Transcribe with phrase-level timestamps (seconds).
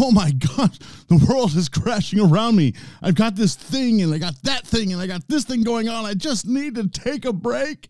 [0.00, 2.74] oh my gosh, the world is crashing around me.
[3.02, 5.88] I've got this thing and I got that thing and I got this thing going
[5.88, 6.04] on.
[6.04, 7.88] I just need to take a break,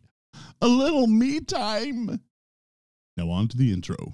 [0.61, 2.21] a little me time.
[3.17, 4.13] Now, on to the intro.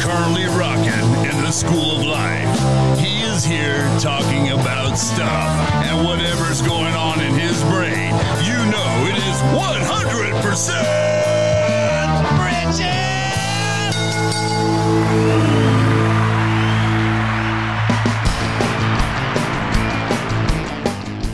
[0.00, 2.98] Currently rocking in the school of life.
[2.98, 7.45] He is here talking about stuff and whatever's going on in his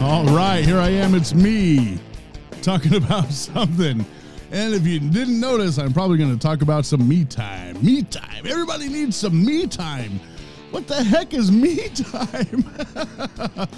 [0.02, 1.14] All right, here I am.
[1.14, 2.00] It's me
[2.62, 4.05] talking about something.
[4.50, 7.80] And if you didn't notice, I'm probably going to talk about some me time.
[7.80, 8.45] Me time.
[8.45, 10.19] Everybody needs some me time.
[10.73, 13.69] What the heck is me time?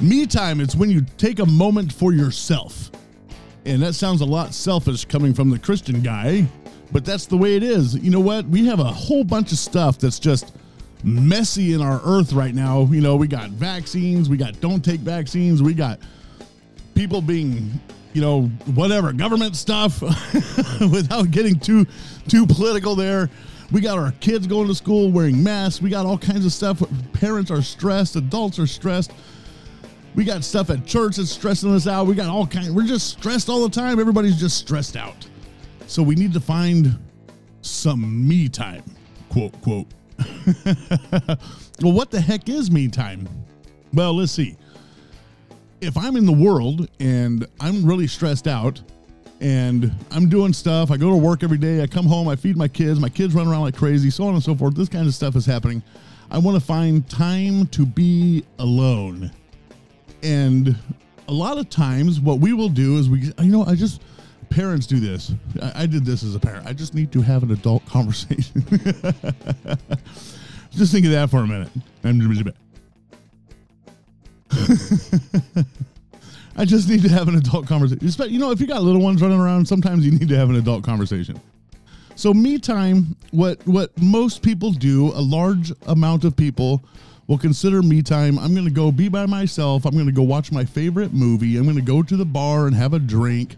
[0.00, 2.90] me time, it's when you take a moment for yourself.
[3.64, 6.46] And that sounds a lot selfish coming from the Christian guy,
[6.90, 7.94] but that's the way it is.
[7.94, 8.44] You know what?
[8.46, 10.52] We have a whole bunch of stuff that's just
[11.04, 12.88] messy in our earth right now.
[12.90, 16.00] You know, we got vaccines, we got don't take vaccines, we got
[16.94, 17.70] people being,
[18.12, 18.42] you know,
[18.74, 20.02] whatever, government stuff
[20.80, 21.86] without getting too
[22.28, 23.30] too political there.
[23.70, 25.80] We got our kids going to school wearing masks.
[25.80, 26.82] We got all kinds of stuff.
[27.14, 29.12] Parents are stressed, adults are stressed.
[30.14, 32.06] We got stuff at church that's stressing us out.
[32.06, 32.70] We got all kinds.
[32.70, 33.98] We're just stressed all the time.
[33.98, 35.26] Everybody's just stressed out.
[35.86, 36.98] So we need to find
[37.62, 38.82] some me time,
[39.28, 39.86] quote quote
[41.80, 43.28] well, what the heck is me time?
[43.92, 44.56] Well, let's see.
[45.80, 48.80] If I'm in the world and I'm really stressed out
[49.40, 52.56] and I'm doing stuff, I go to work every day, I come home, I feed
[52.56, 55.06] my kids, my kids run around like crazy, so on and so forth, this kind
[55.06, 55.82] of stuff is happening.
[56.30, 59.30] I want to find time to be alone.
[60.22, 60.76] And
[61.28, 64.02] a lot of times, what we will do is we, you know, I just,
[64.50, 65.32] parents do this.
[65.60, 66.66] I, I, did this as a parent.
[66.66, 68.64] I just need to have an adult conversation.
[70.70, 71.70] just think of that for a minute.
[76.56, 78.30] I just need to have an adult conversation.
[78.30, 80.56] You know, if you got little ones running around, sometimes you need to have an
[80.56, 81.40] adult conversation.
[82.14, 86.84] So me time, what what most people do, a large amount of people
[87.26, 88.38] will consider me time.
[88.38, 89.84] I'm going to go be by myself.
[89.84, 91.56] I'm going to go watch my favorite movie.
[91.56, 93.56] I'm going to go to the bar and have a drink.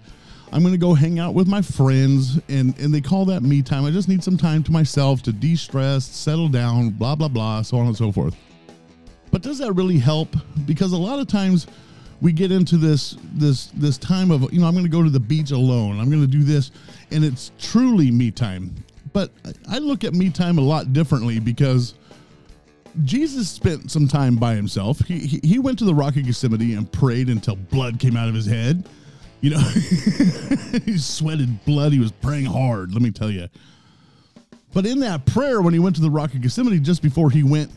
[0.52, 3.60] I'm going to go hang out with my friends, and, and they call that me
[3.60, 3.84] time.
[3.84, 7.62] I just need some time to myself to de stress, settle down, blah, blah, blah,
[7.62, 8.36] so on and so forth.
[9.32, 10.36] But does that really help?
[10.64, 11.66] Because a lot of times
[12.20, 15.10] we get into this this this time of you know I'm going to go to
[15.10, 15.98] the beach alone.
[15.98, 16.70] I'm going to do this,
[17.10, 18.72] and it's truly me time.
[19.12, 19.32] But
[19.68, 21.94] I look at me time a lot differently because
[23.02, 25.00] Jesus spent some time by himself.
[25.00, 28.28] He, he, he went to the Rock of Gethsemane and prayed until blood came out
[28.28, 28.88] of his head.
[29.40, 29.58] You know,
[30.84, 31.92] he sweated blood.
[31.92, 33.48] He was praying hard, let me tell you.
[34.72, 37.42] But in that prayer, when he went to the Rock of Gethsemane, just before he
[37.42, 37.70] went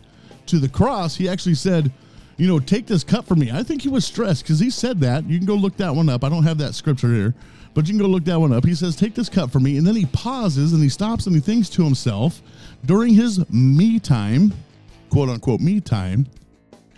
[0.48, 1.92] to the cross, he actually said,
[2.38, 3.52] You know, take this cup from me.
[3.52, 5.26] I think he was stressed because he said that.
[5.30, 6.24] You can go look that one up.
[6.24, 7.36] I don't have that scripture here,
[7.74, 8.66] but you can go look that one up.
[8.66, 9.78] He says, Take this cup from me.
[9.78, 12.42] And then he pauses and he stops and he thinks to himself
[12.86, 14.54] during his me time,
[15.10, 16.28] quote unquote, me time.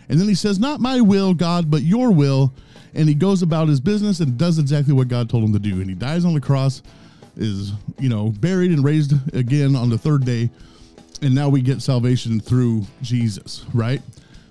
[0.09, 2.53] And then he says, Not my will, God, but your will
[2.93, 5.75] and he goes about his business and does exactly what God told him to do.
[5.75, 6.81] And he dies on the cross,
[7.37, 10.49] is, you know, buried and raised again on the third day.
[11.21, 14.01] And now we get salvation through Jesus, right?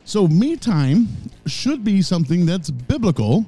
[0.05, 1.09] So, me time
[1.47, 3.45] should be something that's biblical.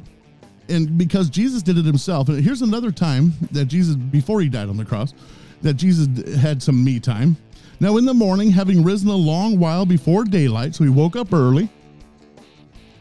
[0.69, 2.29] And because Jesus did it himself.
[2.29, 5.15] And here's another time that Jesus, before he died on the cross,
[5.63, 7.37] that Jesus had some me time.
[7.81, 11.33] Now, in the morning, having risen a long while before daylight, so he woke up
[11.33, 11.71] early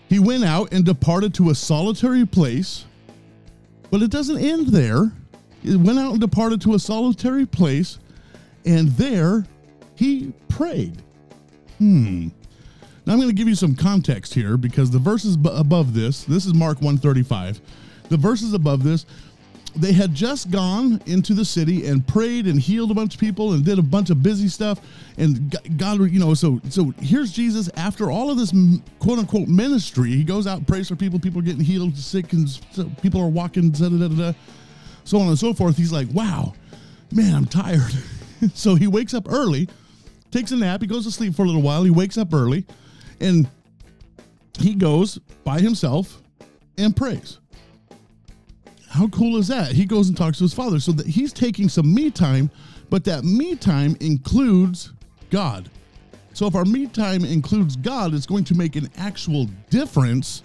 [0.10, 2.86] he went out and departed to a solitary place,
[3.92, 5.12] but it doesn't end there.
[5.62, 8.00] He went out and departed to a solitary place,
[8.66, 9.46] and there
[9.96, 11.04] he prayed.
[11.78, 12.30] Hmm.
[13.06, 16.48] Now I'm going to give you some context here because the verses above this, this
[16.48, 17.62] is Mark 135.
[18.10, 19.06] The verses above this
[19.76, 23.54] they had just gone into the city and prayed and healed a bunch of people
[23.54, 24.80] and did a bunch of busy stuff.
[25.18, 28.54] And god you know so so here's jesus after all of this
[29.00, 30.10] quote unquote ministry.
[30.10, 32.48] He goes out and prays for people people are getting healed sick and
[33.02, 34.34] people are walking da, da, da,
[35.04, 35.78] so on and so forth.
[35.78, 36.54] He's like wow
[37.12, 37.94] man i'm tired.
[38.54, 39.68] So he wakes up early
[40.32, 42.66] takes a nap he goes to sleep for a little while he wakes up early
[43.20, 43.50] and
[44.58, 46.22] he goes by himself
[46.78, 47.40] and prays
[48.90, 49.72] how cool is that?
[49.72, 50.80] He goes and talks to his father.
[50.80, 52.50] So that he's taking some me time,
[52.90, 54.94] but that me time includes
[55.30, 55.70] God.
[56.34, 60.44] So if our me time includes God, it's going to make an actual difference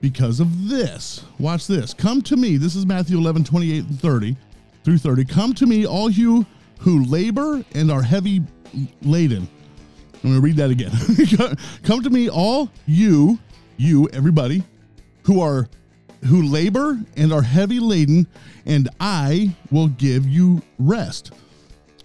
[0.00, 1.24] because of this.
[1.38, 1.94] Watch this.
[1.94, 2.56] Come to me.
[2.56, 4.36] This is Matthew 11, 28 and 30
[4.84, 5.24] through 30.
[5.24, 6.44] Come to me, all you
[6.78, 8.42] who labor and are heavy
[9.02, 9.48] laden.
[10.14, 11.56] I'm going to read that again.
[11.82, 13.38] Come to me, all you,
[13.76, 14.62] you, everybody,
[15.22, 15.68] who are
[16.26, 18.26] who labor and are heavy laden,
[18.66, 21.32] and I will give you rest.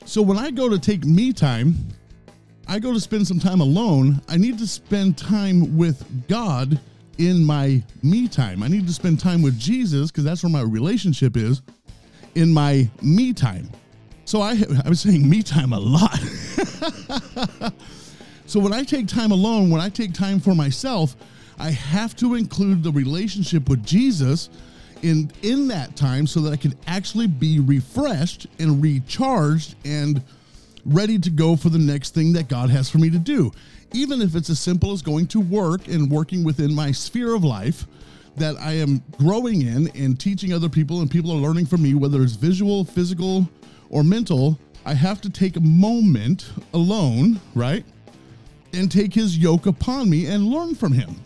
[0.06, 1.76] So when I go to take me time,
[2.68, 4.22] I go to spend some time alone.
[4.30, 6.80] I need to spend time with God
[7.18, 8.64] in my me time.
[8.64, 11.62] I need to spend time with Jesus because that's where my relationship is
[12.36, 13.70] in my me time.
[14.26, 14.52] So I,
[14.86, 16.18] I was saying me time a lot.
[18.46, 21.16] so when I take time alone, when I take time for myself,
[21.62, 24.50] I have to include the relationship with Jesus
[25.04, 30.24] in in that time so that I can actually be refreshed and recharged and
[30.86, 33.52] ready to go for the next thing that God has for me to do.
[33.94, 37.44] Even if it's as simple as going to work and working within my sphere of
[37.44, 37.86] life
[38.38, 41.94] that I am growing in and teaching other people and people are learning from me
[41.94, 43.48] whether it's visual, physical,
[43.92, 47.86] or mental, I have to take a moment alone, right?
[48.74, 51.18] And take his yoke upon me and learn from him.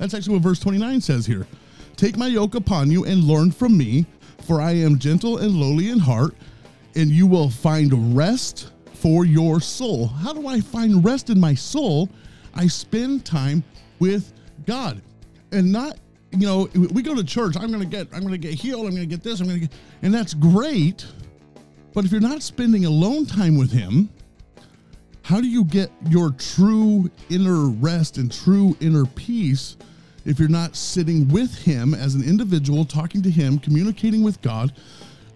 [0.00, 1.46] That's actually what verse 29 says here.
[1.96, 4.06] Take my yoke upon you and learn from me,
[4.46, 6.34] for I am gentle and lowly in heart,
[6.96, 10.06] and you will find rest for your soul.
[10.06, 12.08] How do I find rest in my soul?
[12.54, 13.62] I spend time
[13.98, 14.32] with
[14.66, 15.02] God
[15.52, 15.98] and not
[16.32, 19.04] you know we go to church i'm gonna get i'm gonna get healed i'm gonna
[19.04, 19.72] get this i'm gonna get
[20.02, 21.04] and that's great
[21.92, 24.08] but if you're not spending alone time with him
[25.22, 29.76] how do you get your true inner rest and true inner peace
[30.24, 34.72] if you're not sitting with him as an individual talking to him communicating with god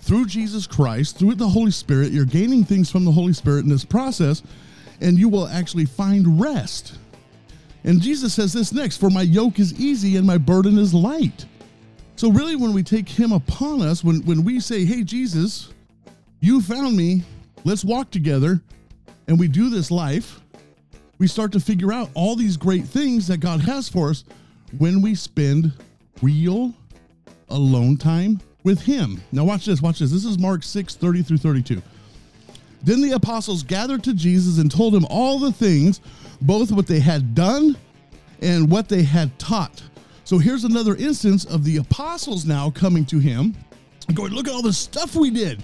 [0.00, 3.69] through jesus christ through the holy spirit you're gaining things from the holy spirit in
[3.69, 4.42] this process
[5.00, 6.98] and you will actually find rest
[7.84, 11.44] and Jesus says this next For my yoke is easy and my burden is light.
[12.16, 15.72] So, really, when we take Him upon us, when, when we say, Hey, Jesus,
[16.40, 17.22] you found me,
[17.64, 18.60] let's walk together,
[19.28, 20.40] and we do this life,
[21.19, 24.25] we start to figure out all these great things that God has for us
[24.79, 25.73] when we spend
[26.23, 26.75] real
[27.49, 29.21] alone time with Him.
[29.32, 30.11] Now, watch this, watch this.
[30.11, 31.82] This is Mark 6 30 through 32.
[32.82, 36.00] Then the apostles gathered to Jesus and told him all the things
[36.43, 37.76] both what they had done
[38.43, 39.82] and what they had taught.
[40.25, 43.55] So here's another instance of the apostles now coming to him
[44.12, 45.62] going, Look at all the stuff we did.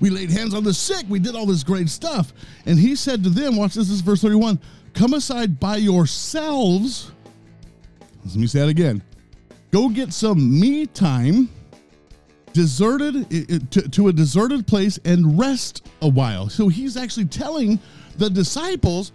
[0.00, 1.06] We laid hands on the sick.
[1.08, 2.32] We did all this great stuff.
[2.66, 4.58] And he said to them, Watch this, this is verse 31
[4.92, 7.12] Come aside by yourselves.
[8.24, 9.02] Let me say that again.
[9.70, 11.48] Go get some me time,
[12.52, 16.48] deserted to, to a deserted place, and rest a while.
[16.48, 17.78] So he's actually telling
[18.16, 19.12] the disciples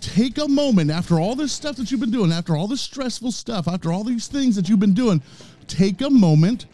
[0.00, 3.32] take a moment after all this stuff that you've been doing, after all this stressful
[3.32, 5.22] stuff, after all these things that you've been doing,
[5.66, 6.66] take a moment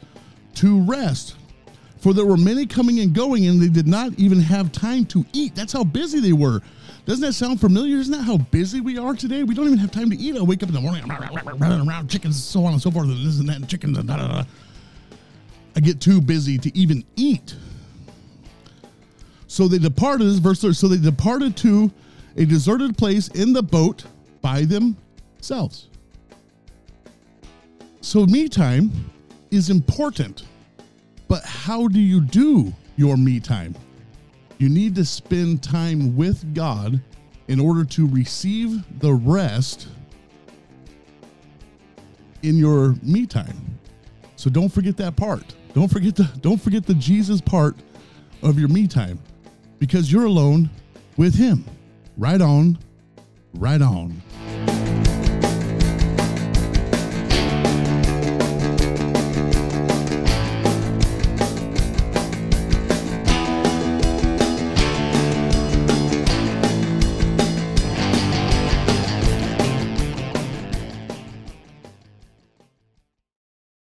[0.56, 1.37] to rest.
[1.98, 5.25] For there were many coming and going, and they did not even have time to
[5.32, 5.54] eat.
[5.54, 6.60] That's how busy they were.
[7.11, 7.97] Doesn't that sound familiar?
[7.97, 9.43] Isn't that how busy we are today?
[9.43, 10.37] We don't even have time to eat.
[10.37, 13.09] I wake up in the morning, I'm running around chickens, so on and so forth,
[13.09, 14.45] and this and that, and chickens, and da da da.
[15.75, 17.57] I get too busy to even eat.
[19.49, 21.91] So they departed, verse 30, so they departed to
[22.37, 24.05] a deserted place in the boat
[24.41, 25.89] by themselves.
[28.03, 29.11] So, me time
[29.51, 30.45] is important,
[31.27, 33.75] but how do you do your me time?
[34.61, 37.00] You need to spend time with God
[37.49, 39.88] in order to receive the rest
[42.43, 43.79] in your me time.
[44.37, 45.55] So don't forget that part.
[45.73, 47.75] Don't forget the don't forget the Jesus part
[48.43, 49.19] of your me time
[49.79, 50.69] because you're alone
[51.17, 51.64] with him.
[52.19, 52.79] Right on,
[53.55, 54.21] right on.